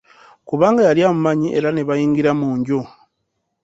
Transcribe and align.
Kubanga 0.47 0.81
yali 0.87 1.01
amumanyi 1.09 1.47
era 1.57 1.69
ne 1.71 1.83
bayingira 1.87 2.31
mu 2.39 2.49
nju. 2.57 2.79